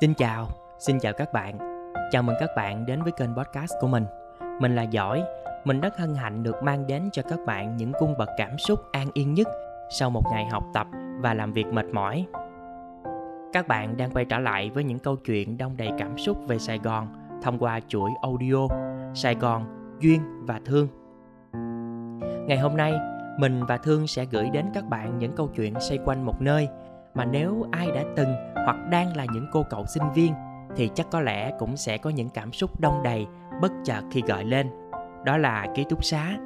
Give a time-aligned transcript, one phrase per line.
[0.00, 1.58] Xin chào, xin chào các bạn.
[2.10, 4.04] Chào mừng các bạn đến với kênh podcast của mình.
[4.60, 5.22] Mình là Giỏi,
[5.64, 8.80] mình rất hân hạnh được mang đến cho các bạn những cung bậc cảm xúc
[8.92, 9.48] an yên nhất
[9.98, 10.86] sau một ngày học tập
[11.18, 12.26] và làm việc mệt mỏi.
[13.52, 16.58] Các bạn đang quay trở lại với những câu chuyện đông đầy cảm xúc về
[16.58, 17.08] Sài Gòn
[17.42, 18.68] thông qua chuỗi audio
[19.14, 19.64] Sài Gòn,
[20.00, 20.88] Duyên và Thương.
[22.46, 22.94] Ngày hôm nay,
[23.38, 26.68] mình và Thương sẽ gửi đến các bạn những câu chuyện xoay quanh một nơi
[27.14, 30.34] mà nếu ai đã từng hoặc đang là những cô cậu sinh viên,
[30.76, 33.26] thì chắc có lẽ cũng sẽ có những cảm xúc đông đầy,
[33.62, 34.70] bất chợt khi gọi lên.
[35.24, 36.36] Đó là ký túc xá.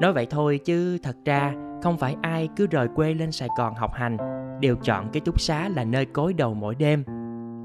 [0.00, 3.74] Nói vậy thôi chứ thật ra không phải ai cứ rời quê lên sài gòn
[3.74, 4.16] học hành,
[4.60, 7.04] đều chọn ký túc xá là nơi cối đầu mỗi đêm.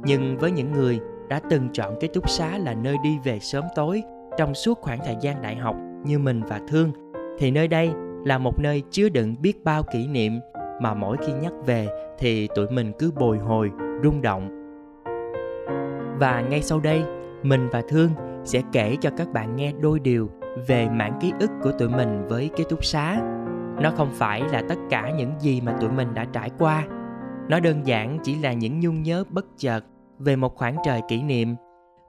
[0.05, 3.63] Nhưng với những người đã từng chọn ký túc xá là nơi đi về sớm
[3.75, 4.03] tối,
[4.37, 6.91] trong suốt khoảng thời gian đại học như mình và thương,
[7.39, 7.91] thì nơi đây
[8.25, 10.39] là một nơi chứa đựng biết bao kỷ niệm
[10.81, 11.87] mà mỗi khi nhắc về
[12.19, 13.71] thì tụi mình cứ bồi hồi,
[14.03, 14.49] rung động.
[16.19, 17.03] Và ngay sau đây,
[17.43, 18.09] mình và thương
[18.43, 20.29] sẽ kể cho các bạn nghe đôi điều
[20.67, 23.21] về mảng ký ức của tụi mình với ký túc xá.
[23.81, 26.83] Nó không phải là tất cả những gì mà tụi mình đã trải qua.
[27.49, 29.85] Nó đơn giản chỉ là những nhung nhớ bất chợt
[30.19, 31.55] về một khoảng trời kỷ niệm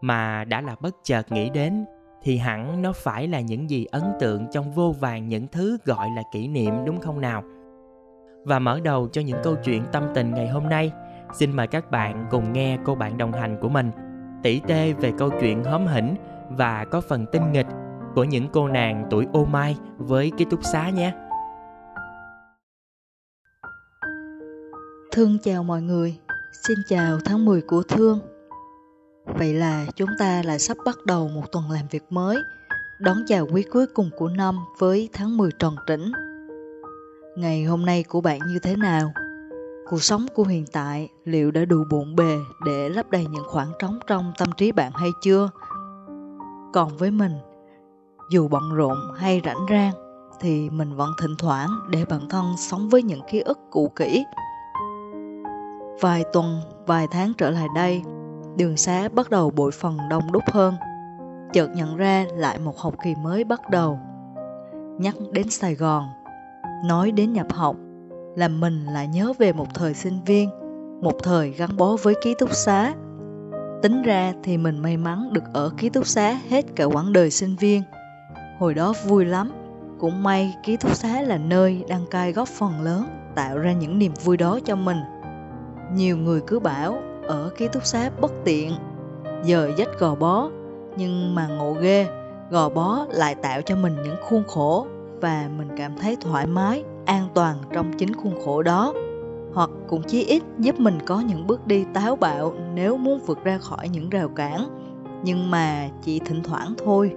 [0.00, 1.84] mà đã là bất chợt nghĩ đến,
[2.22, 6.08] thì hẳn nó phải là những gì ấn tượng trong vô vàng những thứ gọi
[6.16, 7.42] là kỷ niệm, đúng không nào?
[8.46, 10.92] Và mở đầu cho những câu chuyện tâm tình ngày hôm nay.
[11.34, 13.90] Xin mời các bạn cùng nghe cô bạn đồng hành của mình
[14.42, 16.14] tỉ tê về câu chuyện hóm hỉnh
[16.50, 17.66] và có phần tinh nghịch
[18.14, 21.14] của những cô nàng tuổi ô mai với ký túc xá nhé.
[25.12, 26.18] Thương chào mọi người,
[26.66, 28.20] xin chào tháng 10 của Thương.
[29.26, 32.36] Vậy là chúng ta lại sắp bắt đầu một tuần làm việc mới,
[33.00, 36.12] đón chào quý cuối cùng của năm với tháng 10 tròn trĩnh
[37.36, 39.12] ngày hôm nay của bạn như thế nào?
[39.90, 43.72] Cuộc sống của hiện tại liệu đã đủ bộn bề để lấp đầy những khoảng
[43.78, 45.50] trống trong tâm trí bạn hay chưa?
[46.72, 47.32] Còn với mình,
[48.30, 49.92] dù bận rộn hay rảnh rang,
[50.40, 54.24] thì mình vẫn thỉnh thoảng để bản thân sống với những ký ức cũ kỹ.
[56.00, 58.02] Vài tuần, vài tháng trở lại đây,
[58.56, 60.74] đường xá bắt đầu bội phần đông đúc hơn.
[61.52, 63.98] Chợt nhận ra lại một học kỳ mới bắt đầu.
[64.98, 66.08] Nhắc đến sài gòn
[66.84, 67.76] nói đến nhập học,
[68.36, 70.50] là mình lại nhớ về một thời sinh viên,
[71.00, 72.94] một thời gắn bó với ký túc xá.
[73.82, 77.30] Tính ra thì mình may mắn được ở ký túc xá hết cả quãng đời
[77.30, 77.82] sinh viên.
[78.58, 79.52] Hồi đó vui lắm,
[79.98, 83.04] cũng may ký túc xá là nơi đăng cai góp phần lớn,
[83.34, 84.98] tạo ra những niềm vui đó cho mình.
[85.94, 88.72] Nhiều người cứ bảo, ở ký túc xá bất tiện,
[89.44, 90.48] giờ dắt gò bó.
[90.96, 92.06] Nhưng mà ngộ ghê,
[92.50, 94.86] gò bó lại tạo cho mình những khuôn khổ
[95.26, 98.94] và mình cảm thấy thoải mái, an toàn trong chính khuôn khổ đó.
[99.54, 103.44] Hoặc cũng chí ít giúp mình có những bước đi táo bạo nếu muốn vượt
[103.44, 104.68] ra khỏi những rào cản.
[105.24, 107.12] Nhưng mà chỉ thỉnh thoảng thôi.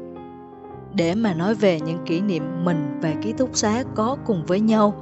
[0.94, 4.59] Để mà nói về những kỷ niệm mình và ký túc xá có cùng với
[4.59, 4.94] nhau,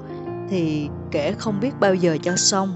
[0.49, 2.69] thì kể không biết bao giờ cho xong.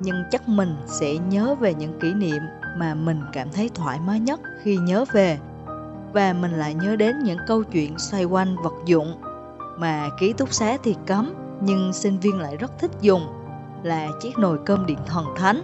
[0.00, 2.42] Nhưng chắc mình sẽ nhớ về những kỷ niệm
[2.76, 5.38] mà mình cảm thấy thoải mái nhất khi nhớ về.
[6.12, 9.14] Và mình lại nhớ đến những câu chuyện xoay quanh vật dụng
[9.78, 13.22] mà ký túc xá thì cấm nhưng sinh viên lại rất thích dùng
[13.82, 15.62] là chiếc nồi cơm điện thần thánh.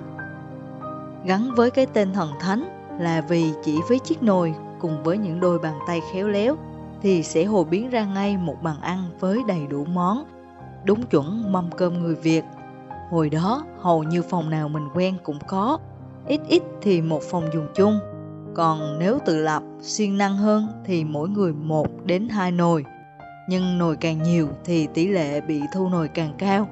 [1.25, 2.64] Gắn với cái tên thần thánh
[3.00, 6.56] là vì chỉ với chiếc nồi cùng với những đôi bàn tay khéo léo
[7.02, 10.25] thì sẽ hồ biến ra ngay một bàn ăn với đầy đủ món,
[10.84, 12.44] đúng chuẩn mâm cơm người Việt.
[13.10, 15.78] Hồi đó hầu như phòng nào mình quen cũng có,
[16.26, 17.98] ít ít thì một phòng dùng chung.
[18.54, 22.84] Còn nếu tự lập, siêng năng hơn thì mỗi người một đến hai nồi
[23.49, 26.69] nhưng nồi càng nhiều thì tỷ lệ bị thu nồi càng cao.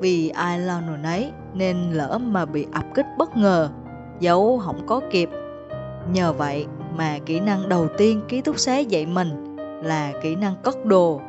[0.00, 3.70] Vì ai lo nồi nấy nên lỡ mà bị ập kích bất ngờ
[4.20, 5.30] giấu không có kịp.
[6.12, 6.66] Nhờ vậy
[6.96, 11.20] mà kỹ năng đầu tiên ký túc xá dạy mình là kỹ năng cất đồ.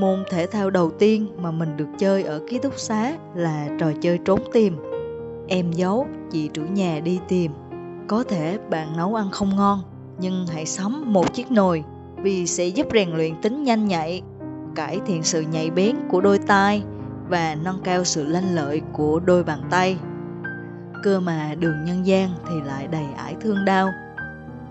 [0.00, 3.86] Môn thể thao đầu tiên mà mình được chơi ở ký túc xá là trò
[4.00, 4.76] chơi trốn tìm.
[5.48, 7.52] Em giấu, chị chủ nhà đi tìm.
[8.08, 9.80] Có thể bạn nấu ăn không ngon,
[10.18, 11.84] nhưng hãy sắm một chiếc nồi
[12.24, 14.22] vì sẽ giúp rèn luyện tính nhanh nhạy,
[14.74, 16.82] cải thiện sự nhạy bén của đôi tai
[17.28, 19.98] và nâng cao sự lanh lợi của đôi bàn tay.
[21.02, 23.88] Cơ mà đường nhân gian thì lại đầy ải thương đau.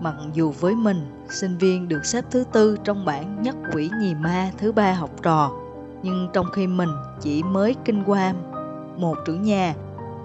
[0.00, 4.14] Mặc dù với mình, sinh viên được xếp thứ tư trong bảng nhất quỷ nhì
[4.14, 5.50] ma thứ ba học trò,
[6.02, 6.90] nhưng trong khi mình
[7.20, 8.32] chỉ mới kinh qua
[8.98, 9.74] một trưởng nhà,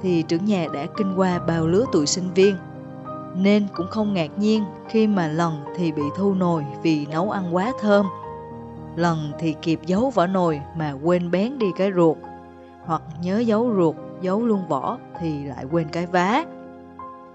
[0.02, 2.56] thì trưởng nhà đã kinh qua bao lứa tuổi sinh viên–
[3.36, 7.56] nên cũng không ngạc nhiên khi mà lần thì bị thu nồi vì nấu ăn
[7.56, 8.06] quá thơm.
[8.96, 12.18] Lần thì kịp giấu vỏ nồi mà quên bén đi cái ruột,
[12.86, 16.44] hoặc nhớ giấu ruột, giấu luôn vỏ thì lại quên cái vá.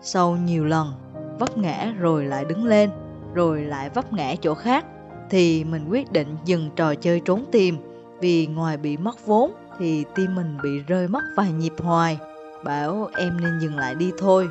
[0.00, 0.92] sau nhiều lần
[1.38, 2.90] vấp ngã rồi lại đứng lên,
[3.34, 4.86] rồi lại vấp ngã chỗ khác,
[5.30, 7.76] thì mình quyết định dừng trò chơi trốn tìm
[8.20, 12.18] vì ngoài bị mất vốn thì tim mình bị rơi mất vài nhịp hoài.
[12.64, 14.48] Bảo em nên dừng lại đi thôi.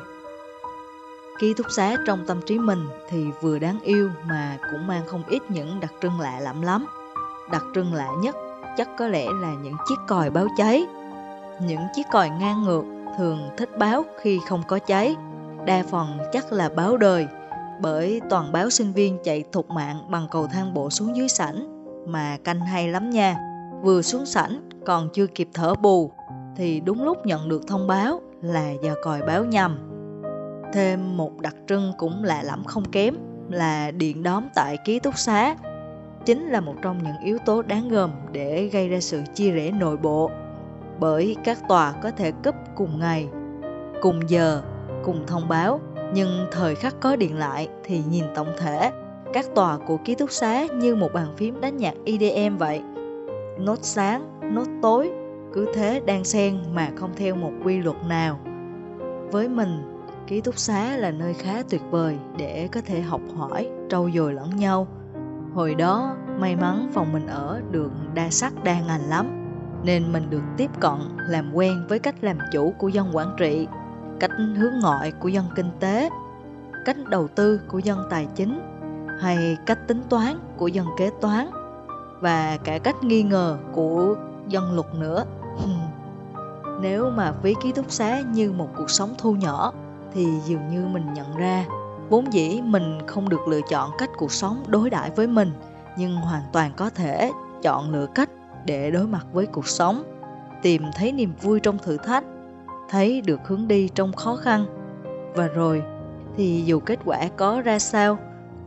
[1.38, 5.22] Ký túc xá trong tâm trí mình thì vừa đáng yêu mà cũng mang không
[5.28, 6.86] ít những đặc trưng lạ lẫm lắm.
[7.50, 8.36] Đặc trưng lạ nhất
[8.76, 10.86] chắc có lẽ là những chiếc còi báo cháy.
[11.66, 12.84] Những chiếc còi ngang ngược
[13.18, 15.16] thường thích báo khi không có cháy.
[15.66, 17.26] Đa phần chắc là báo đời,
[17.80, 21.86] bởi toàn báo sinh viên chạy thục mạng bằng cầu thang bộ xuống dưới sảnh,
[22.06, 23.36] mà canh hay lắm nha.
[23.82, 26.10] Vừa xuống sảnh còn chưa kịp thở bù,
[26.56, 29.93] thì đúng lúc nhận được thông báo là giờ còi báo nhầm.
[30.74, 33.14] Thêm một đặc trưng cũng lạ lẫm không kém
[33.50, 35.56] là điện đóm tại ký túc xá.
[36.24, 39.70] Chính là một trong những yếu tố đáng gờm để gây ra sự chia rẽ
[39.70, 40.30] nội bộ,
[41.00, 43.28] bởi các tòa có thể cấp cùng ngày,
[44.02, 44.62] cùng giờ,
[45.04, 45.80] cùng thông báo,
[46.14, 48.90] nhưng thời khắc có điện lại thì nhìn tổng thể,
[49.32, 52.82] các tòa của ký túc xá như một bàn phím đánh nhạc EDM vậy.
[53.58, 55.10] Nốt sáng, nốt tối,
[55.52, 58.38] cứ thế đang xen mà không theo một quy luật nào.
[59.30, 59.93] Với mình
[60.26, 64.32] ký túc xá là nơi khá tuyệt vời để có thể học hỏi, trau dồi
[64.32, 64.86] lẫn nhau.
[65.54, 69.26] Hồi đó, may mắn phòng mình ở được đa sắc, đa ngành lắm,
[69.84, 70.98] nên mình được tiếp cận,
[71.28, 73.68] làm quen với cách làm chủ của dân quản trị,
[74.20, 76.08] cách hướng ngoại của dân kinh tế,
[76.84, 78.60] cách đầu tư của dân tài chính,
[79.20, 81.50] hay cách tính toán của dân kế toán,
[82.20, 84.14] và cả cách nghi ngờ của
[84.48, 85.24] dân luật nữa.
[86.80, 89.72] Nếu mà ví ký túc xá như một cuộc sống thu nhỏ
[90.14, 91.64] thì dường như mình nhận ra,
[92.08, 95.50] vốn dĩ mình không được lựa chọn cách cuộc sống đối đãi với mình,
[95.98, 97.30] nhưng hoàn toàn có thể
[97.62, 98.30] chọn lựa cách
[98.66, 100.02] để đối mặt với cuộc sống,
[100.62, 102.24] tìm thấy niềm vui trong thử thách,
[102.88, 104.66] thấy được hướng đi trong khó khăn.
[105.34, 105.82] Và rồi,
[106.36, 108.18] thì dù kết quả có ra sao,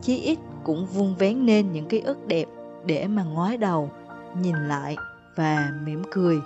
[0.02, 2.44] chí ít cũng vuông vén nên những ký ức đẹp
[2.84, 3.90] để mà ngoái đầu,
[4.42, 4.96] nhìn lại
[5.36, 6.38] và mỉm cười.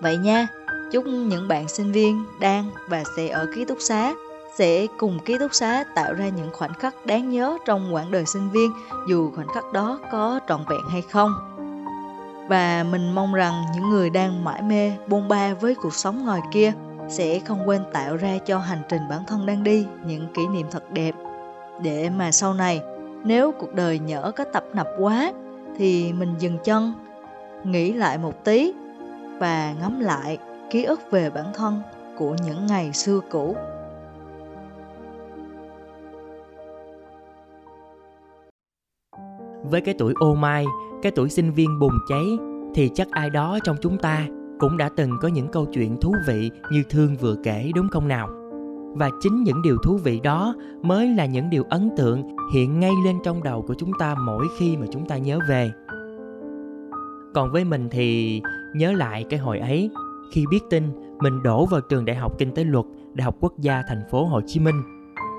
[0.00, 0.46] Vậy nha
[0.92, 4.14] chúc những bạn sinh viên đang và sẽ ở ký túc xá,
[4.56, 8.26] sẽ cùng ký túc xá tạo ra những khoảnh khắc đáng nhớ trong quãng đời
[8.26, 8.72] sinh viên,
[9.08, 11.32] dù khoảnh khắc đó có trọn vẹn hay không.
[12.48, 16.40] Và mình mong rằng những người đang mãi mê bôn ba với cuộc sống ngoài
[16.52, 16.72] kia
[17.08, 20.66] sẽ không quên tạo ra cho hành trình bản thân đang đi những kỷ niệm
[20.70, 21.14] thật đẹp.
[21.82, 22.82] Để mà sau này,
[23.24, 25.32] nếu cuộc đời nhỡ có tập nập quá,
[25.78, 26.92] thì mình dừng chân,
[27.64, 28.72] nghĩ lại một tí
[29.38, 30.38] và ngắm lại
[30.70, 31.80] ký ức về bản thân
[32.18, 33.56] của những ngày xưa cũ.
[39.64, 40.64] Với cái tuổi ô mai,
[41.02, 42.24] cái tuổi sinh viên bùng cháy,
[42.74, 44.26] thì chắc ai đó trong chúng ta
[44.58, 48.08] cũng đã từng có những câu chuyện thú vị như thương vừa kể, đúng không
[48.08, 48.28] nào?
[48.94, 52.92] Và chính những điều thú vị đó mới là những điều ấn tượng hiện ngay
[53.04, 55.70] lên trong đầu của chúng ta mỗi khi mà chúng ta nhớ về.
[57.34, 58.40] Còn với mình thì
[58.74, 59.90] nhớ lại cái hồi ấy
[60.30, 60.84] khi biết tin
[61.18, 64.24] mình đổ vào trường đại học kinh tế luật đại học quốc gia thành phố
[64.24, 64.82] hồ chí minh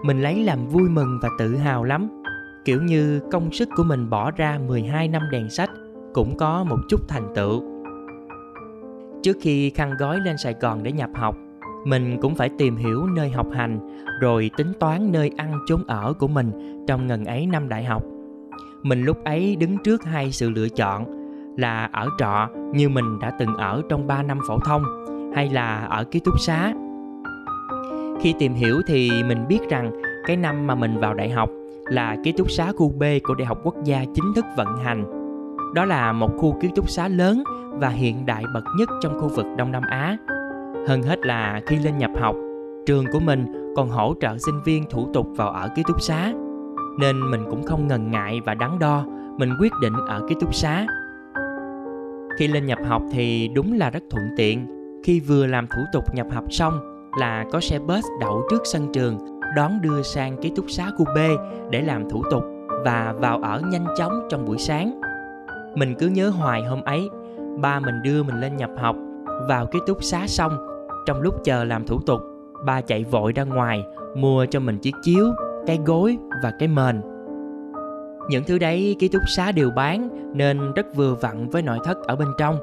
[0.05, 2.21] mình lấy làm vui mừng và tự hào lắm
[2.65, 5.69] kiểu như công sức của mình bỏ ra 12 năm đèn sách
[6.13, 7.63] cũng có một chút thành tựu.
[9.23, 11.35] Trước khi khăn gói lên Sài Gòn để nhập học,
[11.85, 13.79] mình cũng phải tìm hiểu nơi học hành
[14.21, 16.51] rồi tính toán nơi ăn chốn ở của mình
[16.87, 18.03] trong ngần ấy năm đại học.
[18.83, 21.20] Mình lúc ấy đứng trước hai sự lựa chọn
[21.57, 24.83] là ở trọ như mình đã từng ở trong 3 năm phổ thông
[25.35, 26.73] hay là ở ký túc xá.
[28.21, 29.91] Khi tìm hiểu thì mình biết rằng
[30.27, 31.49] cái năm mà mình vào đại học
[31.85, 35.05] là ký túc xá khu B của Đại học Quốc gia chính thức vận hành.
[35.75, 39.27] Đó là một khu ký túc xá lớn và hiện đại bậc nhất trong khu
[39.27, 40.17] vực Đông Nam Á.
[40.87, 42.35] Hơn hết là khi lên nhập học,
[42.85, 46.33] trường của mình còn hỗ trợ sinh viên thủ tục vào ở ký túc xá.
[46.99, 49.05] Nên mình cũng không ngần ngại và đắn đo,
[49.37, 50.85] mình quyết định ở ký túc xá.
[52.37, 54.67] Khi lên nhập học thì đúng là rất thuận tiện.
[55.03, 56.79] Khi vừa làm thủ tục nhập học xong
[57.19, 59.17] là có xe bus đậu trước sân trường
[59.55, 61.17] đón đưa sang ký túc xá khu B
[61.69, 62.43] để làm thủ tục
[62.85, 65.01] và vào ở nhanh chóng trong buổi sáng.
[65.75, 67.09] Mình cứ nhớ hoài hôm ấy,
[67.61, 68.95] ba mình đưa mình lên nhập học,
[69.47, 70.57] vào ký túc xá xong,
[71.05, 72.21] trong lúc chờ làm thủ tục,
[72.65, 73.83] ba chạy vội ra ngoài
[74.15, 75.25] mua cho mình chiếc chiếu,
[75.67, 77.01] cái gối và cái mền.
[78.29, 81.97] Những thứ đấy ký túc xá đều bán nên rất vừa vặn với nội thất
[82.03, 82.57] ở bên trong.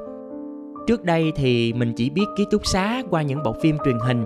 [0.86, 4.24] Trước đây thì mình chỉ biết ký túc xá qua những bộ phim truyền hình,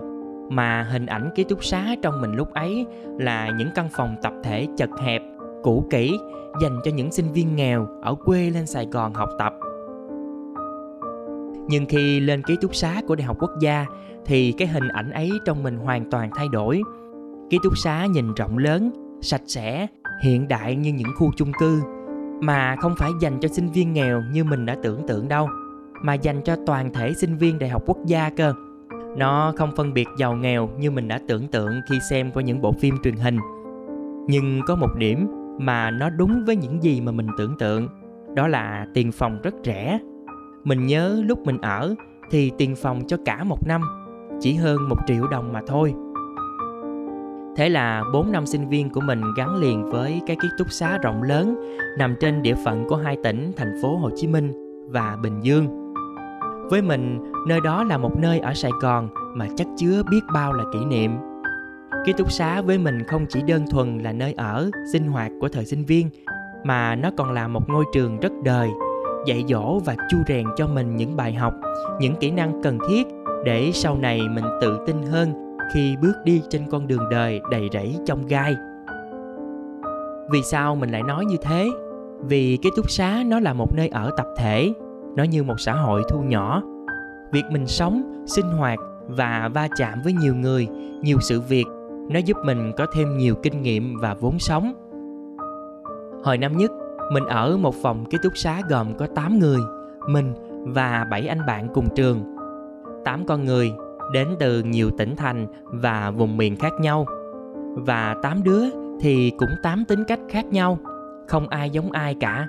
[0.50, 2.86] mà hình ảnh ký túc xá trong mình lúc ấy
[3.18, 5.22] là những căn phòng tập thể chật hẹp,
[5.62, 6.18] cũ kỹ,
[6.62, 9.52] dành cho những sinh viên nghèo ở quê lên sài gòn học tập
[11.68, 13.86] nhưng khi lên ký túc xá của đại học quốc gia
[14.24, 16.82] thì cái hình ảnh ấy trong mình hoàn toàn thay đổi
[17.50, 19.86] ký túc xá nhìn rộng lớn, sạch sẽ
[20.22, 21.82] hiện đại như những khu chung cư,
[22.40, 25.48] mà không phải dành cho sinh viên nghèo như mình đã tưởng tượng đâu,
[26.02, 28.54] mà dành cho toàn thể sinh viên đại học quốc gia cơ.
[29.16, 32.60] Nó không phân biệt giàu nghèo như mình đã tưởng tượng khi xem qua những
[32.60, 33.38] bộ phim truyền hình.
[34.28, 35.26] Nhưng có một điểm
[35.58, 37.88] mà nó đúng với những gì mà mình tưởng tượng,
[38.34, 39.98] đó là tiền phòng rất rẻ.
[40.64, 41.94] Mình nhớ lúc mình ở
[42.30, 43.80] thì tiền phòng cho cả một năm,
[44.40, 45.94] chỉ hơn một triệu đồng mà thôi.
[47.56, 50.98] Thế là 4 năm sinh viên của mình gắn liền với cái ký túc xá
[50.98, 51.54] rộng lớn
[51.98, 54.52] nằm trên địa phận của hai tỉnh thành phố Hồ Chí Minh
[54.90, 55.94] và Bình Dương.
[56.70, 60.52] Với mình, nơi đó là một nơi ở Sài Gòn mà chắc chứa biết bao
[60.52, 61.12] là kỷ niệm.
[62.06, 65.48] Ký túc xá với mình không chỉ đơn thuần là nơi ở, sinh hoạt của
[65.48, 66.10] thời sinh viên
[66.64, 68.68] mà nó còn là một ngôi trường rất đời,
[69.26, 71.54] dạy dỗ và chu rèn cho mình những bài học,
[72.00, 73.06] những kỹ năng cần thiết
[73.44, 77.68] để sau này mình tự tin hơn khi bước đi trên con đường đời đầy
[77.72, 78.56] rẫy trong gai.
[80.30, 81.70] Vì sao mình lại nói như thế?
[82.28, 84.72] Vì cái túc xá nó là một nơi ở tập thể,
[85.16, 86.62] nó như một xã hội thu nhỏ.
[87.32, 90.68] Việc mình sống, sinh hoạt và va chạm với nhiều người,
[91.02, 91.66] nhiều sự việc,
[92.10, 94.72] nó giúp mình có thêm nhiều kinh nghiệm và vốn sống.
[96.24, 96.70] Hồi năm nhất,
[97.12, 99.58] mình ở một phòng ký túc xá gồm có 8 người,
[100.08, 100.34] mình
[100.66, 102.36] và 7 anh bạn cùng trường.
[103.04, 103.72] 8 con người
[104.12, 107.06] đến từ nhiều tỉnh thành và vùng miền khác nhau.
[107.74, 108.64] Và tám đứa
[109.00, 110.78] thì cũng tám tính cách khác nhau,
[111.28, 112.48] không ai giống ai cả.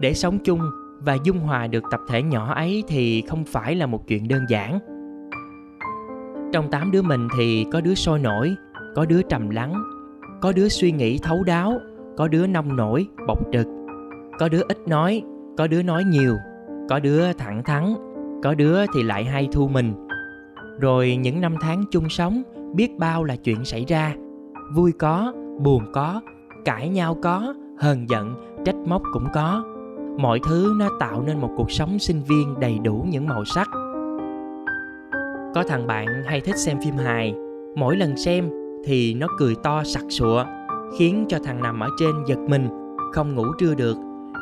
[0.00, 0.60] Để sống chung
[1.00, 4.40] và dung hòa được tập thể nhỏ ấy thì không phải là một chuyện đơn
[4.48, 4.78] giản.
[6.52, 8.54] Trong tám đứa mình thì có đứa sôi nổi,
[8.94, 9.74] có đứa trầm lắng,
[10.40, 11.78] có đứa suy nghĩ thấu đáo,
[12.16, 13.66] có đứa nông nổi, bộc trực,
[14.38, 15.22] có đứa ít nói,
[15.58, 16.36] có đứa nói nhiều,
[16.88, 17.94] có đứa thẳng thắn,
[18.42, 20.03] có đứa thì lại hay thu mình
[20.80, 22.42] rồi những năm tháng chung sống,
[22.74, 24.14] biết bao là chuyện xảy ra.
[24.74, 26.20] Vui có, buồn có,
[26.64, 29.64] cãi nhau có, hờn giận, trách móc cũng có.
[30.18, 33.68] Mọi thứ nó tạo nên một cuộc sống sinh viên đầy đủ những màu sắc.
[35.54, 37.34] Có thằng bạn hay thích xem phim hài.
[37.76, 38.50] Mỗi lần xem
[38.84, 40.44] thì nó cười to sặc sụa,
[40.98, 42.68] khiến cho thằng nằm ở trên giật mình,
[43.12, 43.96] không ngủ trưa được.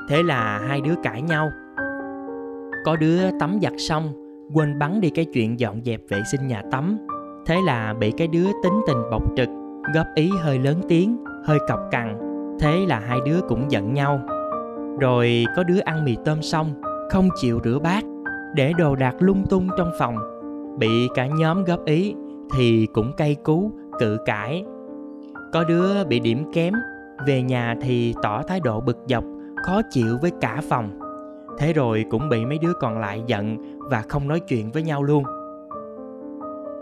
[0.09, 1.51] Thế là hai đứa cãi nhau.
[2.85, 4.22] Có đứa tắm giặt xong
[4.53, 6.99] quên bắn đi cái chuyện dọn dẹp vệ sinh nhà tắm.
[7.47, 9.49] Thế là bị cái đứa tính tình bộc trực,
[9.95, 12.19] góp ý hơi lớn tiếng, hơi cọc cằn.
[12.61, 14.21] Thế là hai đứa cũng giận nhau.
[15.01, 16.75] Rồi có đứa ăn mì tôm xong,
[17.11, 18.05] không chịu rửa bát,
[18.55, 20.17] để đồ đạc lung tung trong phòng.
[20.79, 22.15] Bị cả nhóm góp ý
[22.55, 24.65] thì cũng cay cú, cự cãi.
[25.53, 26.75] Có đứa bị điểm kém,
[27.27, 29.25] về nhà thì tỏ thái độ bực dọc,
[29.67, 31.02] khó chịu với cả phòng
[31.59, 35.03] thế rồi cũng bị mấy đứa còn lại giận và không nói chuyện với nhau
[35.03, 35.25] luôn.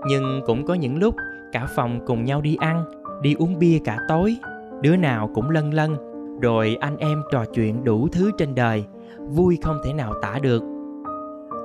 [0.08, 1.14] Nhưng cũng có những lúc,
[1.52, 2.84] cả phòng cùng nhau đi ăn,
[3.22, 4.36] đi uống bia cả tối,
[4.82, 5.96] đứa nào cũng lân lân,
[6.42, 8.84] rồi anh em trò chuyện đủ thứ trên đời,
[9.28, 10.62] vui không thể nào tả được.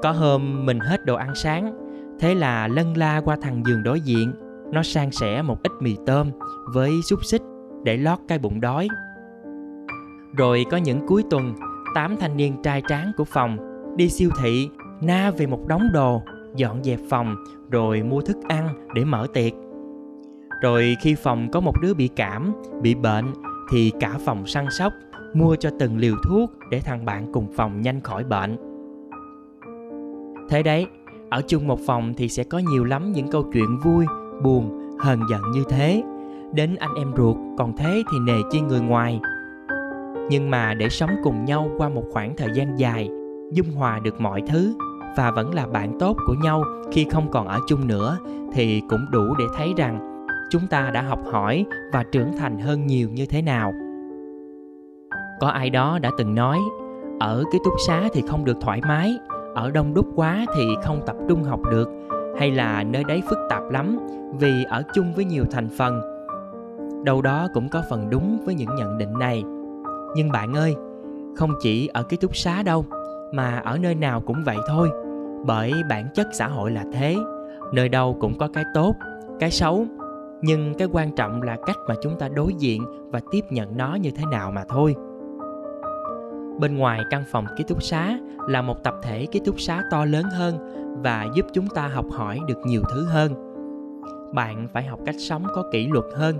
[0.03, 1.73] Có hôm mình hết đồ ăn sáng,
[2.19, 4.33] thế là lân la qua thằng giường đối diện,
[4.71, 6.31] nó san sẻ một ít mì tôm
[6.73, 7.41] với xúc xích
[7.83, 8.87] để lót cái bụng đói.
[10.37, 11.53] Rồi có những cuối tuần
[11.95, 13.57] tám thanh niên trai tráng của phòng.
[13.95, 14.69] Đi siêu thị,
[15.01, 16.21] na về một đống đồ,
[16.55, 17.35] dọn dẹp phòng,
[17.71, 19.53] rồi mua thức ăn để mở tiệc.
[20.61, 23.25] Rồi khi phòng có một đứa bị cảm, bị bệnh,
[23.71, 24.93] thì cả phòng săn sóc,
[25.33, 28.57] mua cho từng liều thuốc để thằng bạn cùng phòng nhanh khỏi bệnh.
[30.49, 30.87] Thế đấy,
[31.29, 34.05] ở chung một phòng thì sẽ có nhiều lắm những câu chuyện vui,
[34.43, 36.03] buồn, hờn giận như thế.
[36.53, 39.19] Đến anh em ruột, còn thế thì nề chi người ngoài
[40.29, 43.09] nhưng mà để sống cùng nhau qua một khoảng thời gian dài,
[43.51, 44.73] dung hòa được mọi thứ
[45.17, 48.17] và vẫn là bạn tốt của nhau khi không còn ở chung nữa,
[48.53, 52.87] thì cũng đủ để thấy rằng chúng ta đã học hỏi và trưởng thành hơn
[52.87, 53.73] nhiều như thế nào.
[55.39, 56.59] Có ai đó đã từng nói,
[57.19, 59.17] ở ký túc xá thì không được thoải mái,
[59.55, 61.89] ở đông đúc quá thì không tập trung học được,
[62.39, 63.99] hay là nơi đấy phức tạp lắm
[64.39, 66.01] vì ở chung với nhiều thành phần.
[67.03, 69.43] Đâu đó cũng có phần đúng với những nhận định này
[70.15, 70.75] nhưng bạn ơi,
[71.35, 72.85] không chỉ ở ký túc xá đâu,
[73.33, 74.89] mà ở nơi nào cũng vậy thôi.
[75.45, 77.15] Bởi bản chất xã hội là thế,
[77.73, 78.95] nơi đâu cũng có cái tốt,
[79.39, 79.85] cái xấu.
[80.41, 83.95] Nhưng cái quan trọng là cách mà chúng ta đối diện và tiếp nhận nó
[83.95, 84.95] như thế nào mà thôi.
[86.59, 88.17] Bên ngoài căn phòng ký túc xá
[88.47, 90.57] là một tập thể ký túc xá to lớn hơn
[91.03, 93.31] và giúp chúng ta học hỏi được nhiều thứ hơn.
[94.33, 96.37] Bạn phải học cách sống có kỷ luật hơn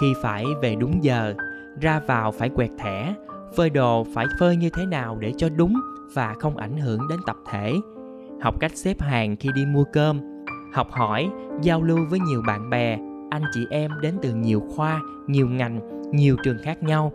[0.00, 1.34] khi phải về đúng giờ
[1.80, 3.14] ra vào phải quẹt thẻ,
[3.56, 5.74] phơi đồ phải phơi như thế nào để cho đúng
[6.14, 7.74] và không ảnh hưởng đến tập thể.
[8.40, 10.20] Học cách xếp hàng khi đi mua cơm.
[10.72, 11.30] Học hỏi,
[11.62, 12.98] giao lưu với nhiều bạn bè,
[13.30, 15.80] anh chị em đến từ nhiều khoa, nhiều ngành,
[16.12, 17.12] nhiều trường khác nhau.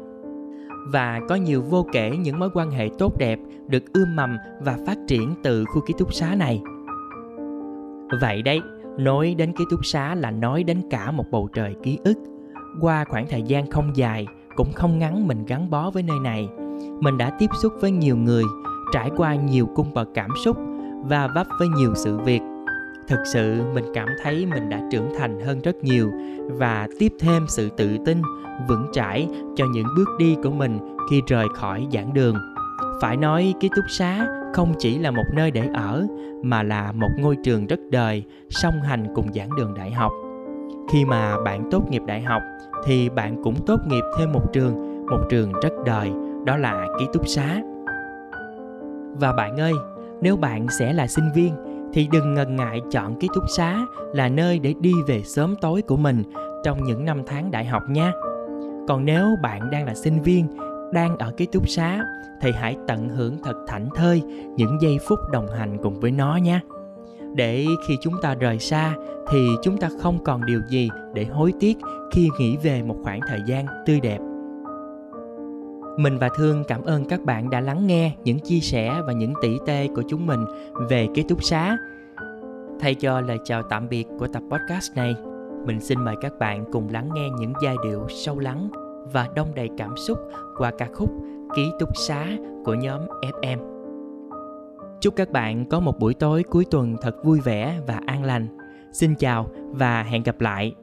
[0.91, 4.77] Và có nhiều vô kể những mối quan hệ tốt đẹp được ươm mầm và
[4.87, 6.61] phát triển từ khu ký túc xá này.
[8.21, 8.61] Vậy đấy,
[8.97, 12.17] nói đến ký túc xá là nói đến cả một bầu trời ký ức.
[12.81, 16.49] Qua khoảng thời gian không dài cũng không ngắn mình gắn bó với nơi này.
[16.99, 18.43] Mình đã tiếp xúc với nhiều người,
[18.93, 20.57] trải qua nhiều cung bậc cảm xúc
[21.03, 22.41] và vấp với nhiều sự việc.
[23.07, 26.11] Thực sự, mình cảm thấy mình đã trưởng thành hơn rất nhiều
[26.51, 28.21] và tiếp thêm sự tự tin,
[28.67, 30.79] vững chãi cho những bước đi của mình
[31.09, 32.35] khi rời khỏi giảng đường.
[33.01, 36.07] Phải nói, ký túc xá không chỉ là một nơi để ở,
[36.43, 40.11] mà là một ngôi trường rất đời, song hành cùng giảng đường đại học
[40.93, 42.41] khi mà bạn tốt nghiệp đại học
[42.85, 46.11] thì bạn cũng tốt nghiệp thêm một trường một trường rất đời,
[46.45, 47.61] đó là ký túc xá.
[49.19, 49.73] Và bạn ơi,
[50.21, 51.53] nếu bạn sẽ là sinh viên
[51.93, 55.81] thì đừng ngần ngại chọn ký túc xá là nơi để đi về sớm tối
[55.81, 56.23] của mình
[56.63, 58.11] trong những năm tháng đại học nha.
[58.87, 60.47] Còn nếu bạn đang là sinh viên,
[60.93, 62.03] đang ở ký túc xá
[62.41, 64.21] thì hãy tận hưởng thật thảnh thơi
[64.55, 66.59] những giây phút đồng hành cùng với nó nhé
[67.35, 68.95] để khi chúng ta rời xa
[69.31, 71.77] thì chúng ta không còn điều gì để hối tiếc
[72.11, 74.19] khi nghĩ về một khoảng thời gian tươi đẹp
[75.97, 79.33] mình và Thương cảm ơn các bạn đã lắng nghe những chia sẻ và những
[79.41, 80.45] tỉ tê của chúng mình
[80.89, 81.77] về ký túc xá.
[82.79, 85.15] Thay cho lời chào tạm biệt của tập podcast này,
[85.65, 88.69] mình xin mời các bạn cùng lắng nghe những giai điệu sâu lắng
[89.13, 90.17] và đông đầy cảm xúc
[90.57, 91.09] qua ca khúc
[91.55, 92.27] Ký túc xá
[92.65, 93.01] của nhóm
[93.41, 93.72] FM.
[95.03, 98.47] Chúc các bạn có một buổi tối cuối tuần thật vui vẻ và an lành.
[98.91, 100.73] Xin chào và hẹn gặp lại.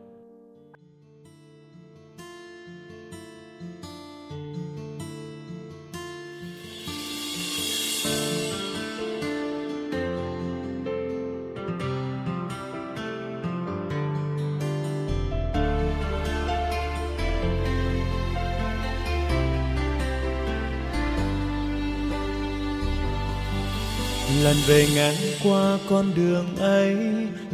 [24.66, 26.96] Về ngang qua con đường ấy,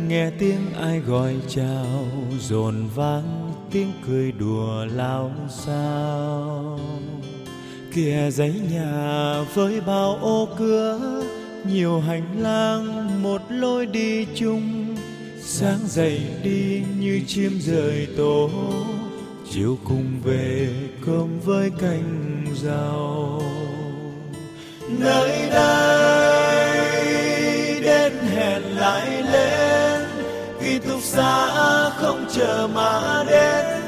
[0.09, 2.07] nghe tiếng ai gọi chào
[2.41, 5.33] dồn vang tiếng cười đùa lao
[5.67, 6.81] sao
[7.97, 11.23] kia giấy nhà với bao ô cửa,
[11.71, 14.97] nhiều hành lang một lối đi chung.
[15.43, 18.51] Sáng dậy đi như chim rời tổ,
[19.51, 20.69] chiều cùng về
[21.07, 23.43] cơm với canh rau
[24.89, 26.26] nơi đây
[28.87, 30.03] lại lên.
[30.61, 31.49] Ký túc xa
[31.91, 33.83] không chờ mà đến,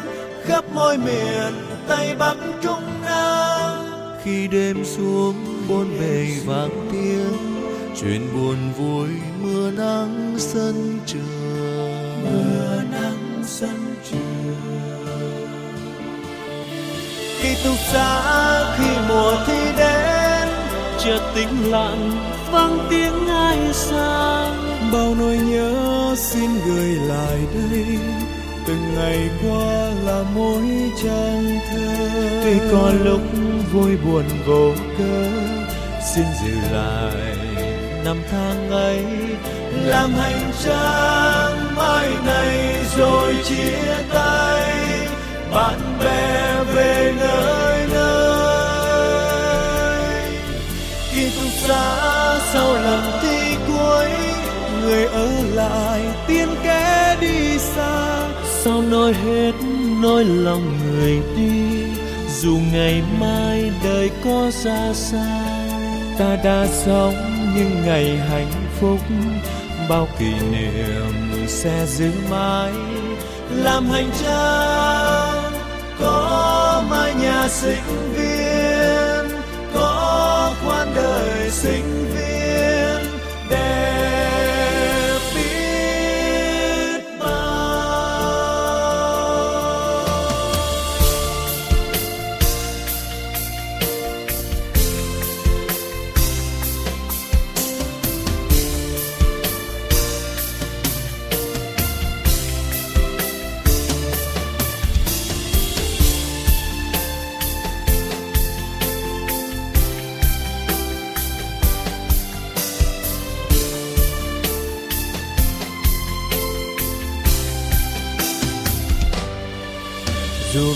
[0.44, 1.52] khắp mọi miền
[1.88, 3.86] tây bắc trung nam.
[4.24, 5.34] Khi đêm xuống,
[5.68, 7.36] bốn bề vang tiếng
[8.00, 9.08] chuyện buồn vui,
[9.42, 12.22] mưa nắng sân trường.
[12.22, 14.78] Mưa nắng sân trường.
[17.40, 18.20] Khi túc xa
[18.78, 20.07] khi mùa thi đến
[21.08, 22.10] chợt tĩnh lặng
[22.52, 24.46] vang tiếng ai xa.
[24.92, 27.86] Bao nỗi nhớ xin gửi lại đây
[28.66, 30.62] từng ngày qua là mỗi
[31.02, 32.08] trang thơ.
[32.44, 33.20] Tuy có lúc
[33.72, 35.28] vui buồn vô cớ
[36.14, 37.36] xin giữ lại
[38.04, 39.04] năm tháng ấy.
[39.84, 44.76] Làm hành trang mai này rồi chia tay
[45.54, 47.67] bạn bè về nơi nơi
[51.66, 54.06] xa sau lần thi cuối,
[54.82, 58.28] người ở lại tiên kẻ đi xa.
[58.44, 59.52] Sao nói hết
[60.02, 61.84] nỗi lòng người đi,
[62.40, 65.80] dù ngày mai đời có ra sao?
[66.18, 67.14] Ta đã sống
[67.56, 68.98] những ngày hạnh phúc,
[69.88, 72.72] bao kỷ niệm sẽ giữ mãi.
[73.54, 75.52] Làm hành trang,
[76.00, 79.40] có mái nhà sinh viên,
[79.74, 82.27] có quan đời sinh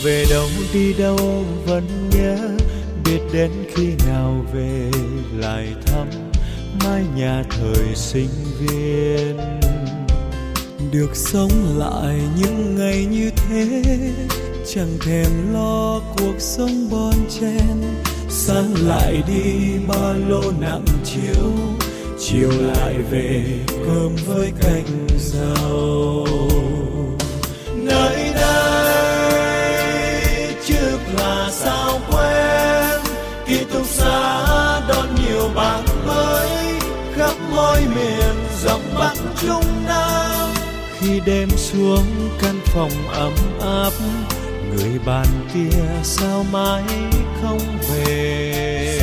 [0.03, 2.37] về đâu đi đâu vẫn nhớ.
[3.05, 4.91] Biết đến khi nào về
[5.39, 6.07] lại thăm
[6.85, 9.37] mái nhà thời sinh viên.
[10.93, 13.83] Được sống lại những ngày như thế,
[14.75, 17.83] chẳng thèm lo cuộc sống bon chen.
[18.29, 21.53] Sáng lại đi, ba lô nặng chiếu,
[22.19, 26.22] chiều lại về cơm với canh rau.
[41.03, 42.05] Khi đêm xuống
[42.43, 43.91] căn phòng ấm áp,
[44.71, 46.83] người bạn kia sao mãi
[47.43, 47.61] không
[47.91, 49.01] về?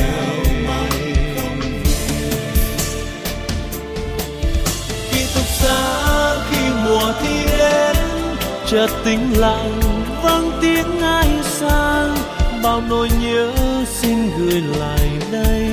[5.12, 7.96] Ký túc xá khi mùa thi đến,
[8.66, 9.80] chợt tĩnh lặng,
[10.22, 12.16] vang tiếng ai sang.
[12.62, 13.52] Bao nỗi nhớ
[13.86, 15.68] xin gửi lại đây,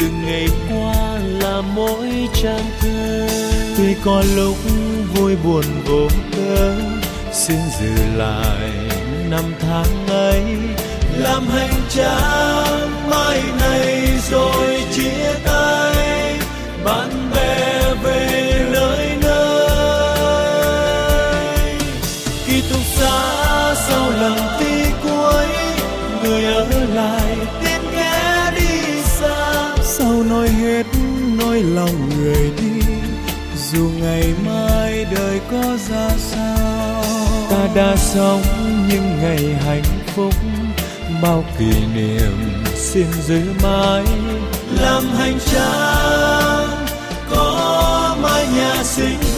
[0.00, 3.28] từng ngày qua là mỗi trang thơ.
[3.76, 4.56] Tuy có lúc
[5.14, 6.74] vui buồn vô cớ,
[7.32, 8.70] xin giữ lại
[9.30, 10.42] năm tháng ấy.
[11.18, 16.38] Làm hành trang mai này rồi chia tay,
[16.84, 19.68] bạn bè về nơi nơi.
[22.46, 25.46] Ký túc xá sau lần tí cuối,
[26.22, 29.76] người ở lại tiếng ghé đi xa.
[29.82, 30.86] Sau nói hết
[31.38, 32.71] nỗi lòng người đi
[33.72, 37.04] dù ngày mai đời có ra sao,
[37.50, 38.42] ta đã sống
[38.88, 40.34] những ngày hạnh phúc,
[41.22, 44.04] bao kỷ niệm xin giữ mãi
[44.80, 46.86] làm hành trang,
[47.30, 49.31] có mái nhà xinh.